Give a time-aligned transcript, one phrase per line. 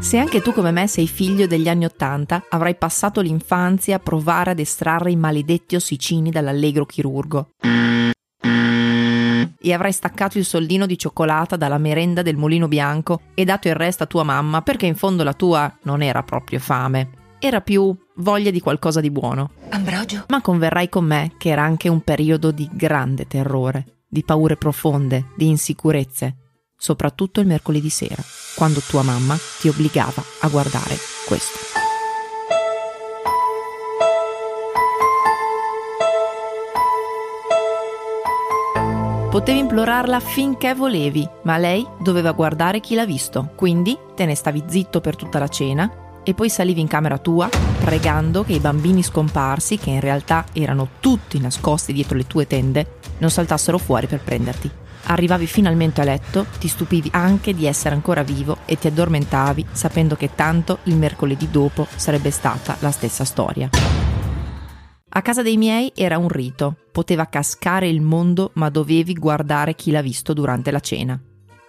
[0.00, 4.50] Se anche tu come me sei figlio degli anni Ottanta, avrai passato l'infanzia a provare
[4.50, 7.50] ad estrarre i maledetti ossicini dall'allegro chirurgo.
[9.62, 13.76] E avrai staccato il soldino di cioccolata dalla merenda del mulino bianco e dato il
[13.76, 17.96] resto a tua mamma perché in fondo la tua non era proprio fame, era più
[18.16, 19.50] voglia di qualcosa di buono.
[19.70, 20.24] Ambrogio?
[20.28, 25.26] Ma converrai con me che era anche un periodo di grande terrore, di paure profonde,
[25.36, 26.36] di insicurezze,
[26.76, 28.22] soprattutto il mercoledì sera,
[28.56, 31.81] quando tua mamma ti obbligava a guardare questo.
[39.32, 44.64] Potevi implorarla finché volevi, ma lei doveva guardare chi l'ha visto, quindi te ne stavi
[44.66, 47.48] zitto per tutta la cena e poi salivi in camera tua
[47.80, 52.98] pregando che i bambini scomparsi, che in realtà erano tutti nascosti dietro le tue tende,
[53.20, 54.70] non saltassero fuori per prenderti.
[55.04, 60.14] Arrivavi finalmente a letto, ti stupivi anche di essere ancora vivo e ti addormentavi sapendo
[60.14, 64.01] che tanto il mercoledì dopo sarebbe stata la stessa storia.
[65.14, 69.90] A casa dei miei era un rito, poteva cascare il mondo ma dovevi guardare chi
[69.90, 71.20] l'ha visto durante la cena.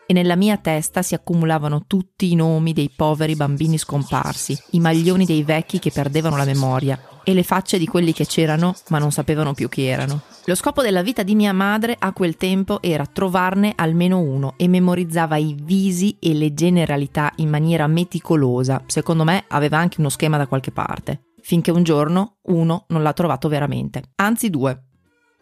[0.05, 5.25] E nella mia testa si accumulavano tutti i nomi dei poveri bambini scomparsi, i maglioni
[5.25, 9.11] dei vecchi che perdevano la memoria e le facce di quelli che c'erano ma non
[9.11, 10.21] sapevano più chi erano.
[10.45, 14.69] Lo scopo della vita di mia madre a quel tempo era trovarne almeno uno e
[14.69, 18.81] memorizzava i visi e le generalità in maniera meticolosa.
[18.85, 21.23] Secondo me aveva anche uno schema da qualche parte.
[21.45, 24.01] Finché un giorno uno non l'ha trovato veramente.
[24.15, 24.81] Anzi due.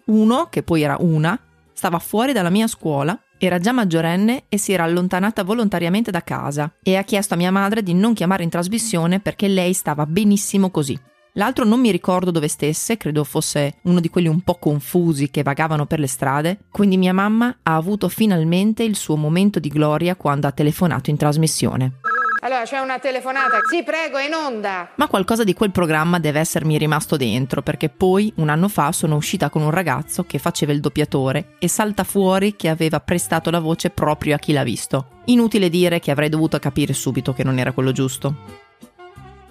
[0.06, 1.40] Uno, che poi era una,
[1.74, 6.74] stava fuori dalla mia scuola, era già maggiorenne e si era allontanata volontariamente da casa
[6.82, 10.72] e ha chiesto a mia madre di non chiamare in trasmissione perché lei stava benissimo
[10.72, 11.00] così.
[11.34, 15.44] L'altro non mi ricordo dove stesse, credo fosse uno di quelli un po' confusi che
[15.44, 20.16] vagavano per le strade, quindi mia mamma ha avuto finalmente il suo momento di gloria
[20.16, 22.00] quando ha telefonato in trasmissione.
[22.44, 23.60] Allora c'è una telefonata.
[23.70, 24.90] Sì, prego, è in onda.
[24.96, 29.16] Ma qualcosa di quel programma deve essermi rimasto dentro, perché poi un anno fa sono
[29.16, 33.60] uscita con un ragazzo che faceva il doppiatore e salta fuori che aveva prestato la
[33.60, 35.20] voce proprio a chi l'ha visto.
[35.26, 38.36] Inutile dire che avrei dovuto capire subito che non era quello giusto.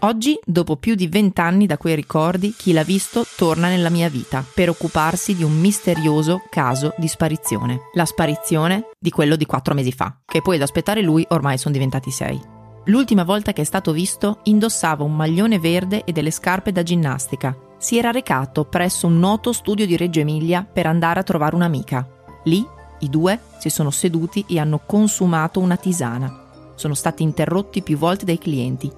[0.01, 4.45] Oggi, dopo più di vent'anni da quei ricordi, chi l'ha visto torna nella mia vita
[4.53, 7.83] per occuparsi di un misterioso caso di sparizione.
[7.93, 11.75] La sparizione di quello di quattro mesi fa, che poi ad aspettare lui ormai sono
[11.75, 12.59] diventati sei.
[12.91, 17.57] L'ultima volta che è stato visto indossava un maglione verde e delle scarpe da ginnastica.
[17.79, 22.07] Si era recato presso un noto studio di Reggio Emilia per andare a trovare un'amica.
[22.45, 22.67] Lì
[22.99, 26.73] i due si sono seduti e hanno consumato una tisana.
[26.75, 28.91] Sono stati interrotti più volte dai clienti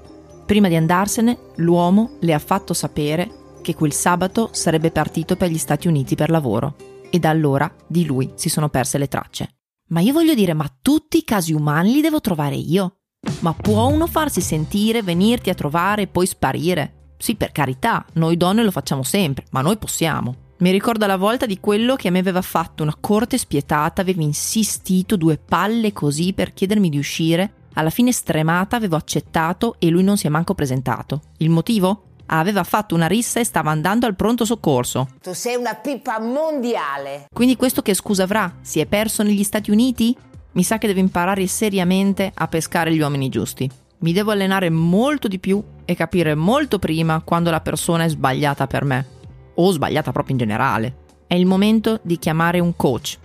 [0.47, 3.31] Prima di andarsene, l'uomo le ha fatto sapere
[3.63, 6.77] che quel sabato sarebbe partito per gli Stati Uniti per lavoro
[7.11, 9.55] e da allora di lui si sono perse le tracce.
[9.89, 13.02] Ma io voglio dire, ma tutti i casi umani li devo trovare io?
[13.41, 16.93] Ma può uno farsi sentire, venirti a trovare e poi sparire?
[17.17, 20.35] Sì, per carità, noi donne lo facciamo sempre, ma noi possiamo.
[20.59, 25.17] Mi ricordo la volta di quello che mi aveva fatto una corte spietata, aveva insistito
[25.17, 30.17] due palle così per chiedermi di uscire alla fine stremata avevo accettato e lui non
[30.17, 31.23] si è manco presentato.
[31.39, 32.05] Il motivo?
[32.27, 35.09] Aveva fatto una rissa e stava andando al pronto soccorso.
[35.23, 37.27] Tu sei una pipa mondiale.
[37.33, 38.59] Quindi questo che scusa avrà?
[38.61, 40.17] Si è perso negli Stati Uniti?
[40.53, 43.71] Mi sa che devo imparare seriamente a pescare gli uomini giusti.
[43.99, 48.67] Mi devo allenare molto di più e capire molto prima quando la persona è sbagliata
[48.67, 49.07] per me.
[49.55, 50.97] O sbagliata proprio in generale.
[51.27, 53.19] È il momento di chiamare un coach.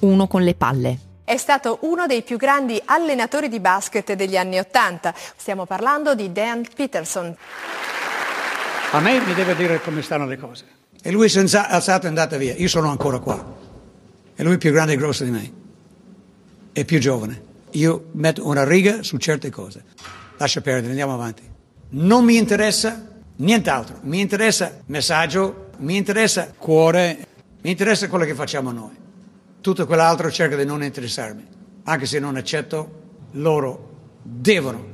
[0.00, 4.58] Uno con le palle è stato uno dei più grandi allenatori di basket degli anni
[4.58, 5.14] Ottanta.
[5.16, 7.34] Stiamo parlando di Dan Peterson.
[8.90, 10.66] A me mi deve dire come stanno le cose.
[11.02, 12.54] E lui si è alzato e è andato via.
[12.54, 13.42] Io sono ancora qua.
[14.36, 15.52] E lui è più grande e grosso di me.
[16.74, 17.40] È più giovane.
[17.74, 19.84] Io metto una riga su certe cose.
[20.38, 21.48] Lascia perdere, andiamo avanti.
[21.90, 24.00] Non mi interessa nient'altro.
[24.02, 27.26] Mi interessa messaggio, mi interessa cuore,
[27.62, 28.90] mi interessa quello che facciamo noi.
[29.60, 31.46] Tutto quell'altro cerca di non interessarmi,
[31.84, 33.02] anche se non accetto,
[33.34, 34.84] loro devono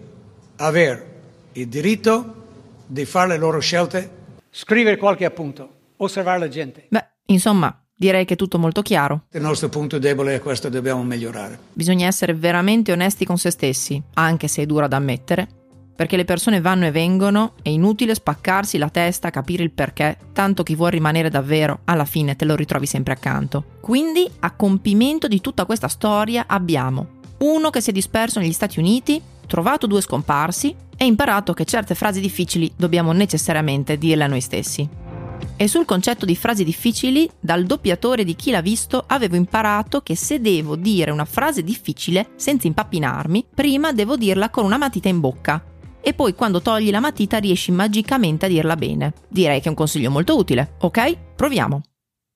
[0.56, 1.22] avere
[1.52, 2.44] il diritto
[2.86, 4.18] di fare le loro scelte.
[4.50, 6.88] Scrivere qualche appunto, osservare la gente.
[6.90, 9.24] Beh, insomma, direi che è tutto molto chiaro.
[9.32, 11.58] Il nostro punto debole è questo, dobbiamo migliorare.
[11.74, 15.46] Bisogna essere veramente onesti con se stessi, anche se è dura da ammettere,
[15.94, 20.16] perché le persone vanno e vengono, è inutile spaccarsi la testa a capire il perché,
[20.32, 23.64] tanto chi vuole rimanere davvero, alla fine te lo ritrovi sempre accanto.
[23.82, 28.78] Quindi, a compimento di tutta questa storia, abbiamo uno che si è disperso negli Stati
[28.78, 34.40] Uniti, trovato due scomparsi e imparato che certe frasi difficili dobbiamo necessariamente dirle a noi
[34.40, 35.09] stessi.
[35.56, 40.16] E sul concetto di frasi difficili, dal doppiatore di Chi l'ha visto avevo imparato che
[40.16, 45.20] se devo dire una frase difficile senza impappinarmi, prima devo dirla con una matita in
[45.20, 45.62] bocca.
[46.00, 49.12] E poi quando togli la matita riesci magicamente a dirla bene.
[49.28, 51.34] Direi che è un consiglio molto utile, ok?
[51.36, 51.80] Proviamo.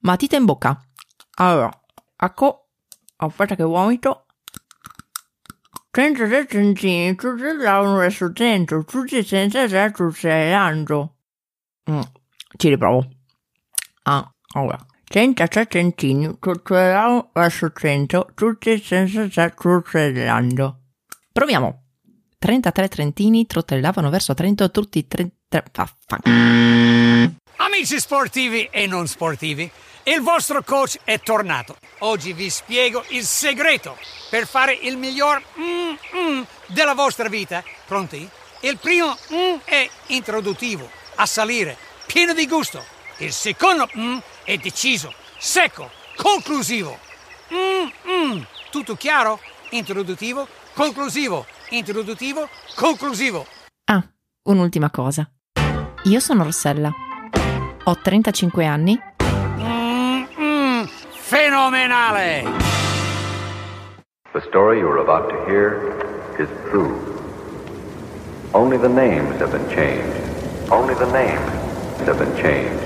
[0.01, 0.79] Matita in bocca.
[1.37, 1.71] Allora,
[2.17, 2.69] ecco,
[3.17, 4.27] aspetta che vomito.
[5.91, 11.19] 33 centini, tutti lavorano verso dentro, tutti senza certo cerando.
[11.89, 12.01] Mm,
[12.57, 13.09] ci riprovo.
[14.05, 14.79] Ah, allora.
[15.05, 20.81] 33 centini, tutti lavorano verso dentro, tutti senza certo cerando.
[21.33, 21.83] Proviamo.
[22.45, 25.33] 33 trentini trottellavano verso Trento tutti i 33...
[27.57, 29.71] Amici sportivi e non sportivi,
[30.03, 31.77] il vostro coach è tornato.
[32.01, 33.97] Oggi vi spiego il segreto
[34.29, 37.65] per fare il miglior mm, mm della vostra vita.
[37.87, 38.29] Pronti?
[38.61, 41.79] Il primo mm è introduttivo, a salire,
[42.15, 42.81] pieno di gusto.
[43.19, 46.97] Il secondo mm è deciso, secco, conclusivo.
[47.53, 48.43] Mm, mm.
[48.71, 49.41] Tutto chiaro?
[49.71, 53.45] Introduttivo, conclusivo, introduttivo, conclusivo.
[53.91, 54.01] Ah,
[54.45, 55.29] un'ultima cosa.
[56.05, 56.93] Io sono Rossella.
[57.83, 58.97] Ho 35 anni.
[59.59, 62.45] Mm-mm, fenomenale!
[64.33, 65.97] The story you are about to hear
[66.39, 66.95] is true.
[68.53, 70.71] Only the names have been changed.
[70.71, 71.64] Only the names
[72.07, 72.84] have been changed.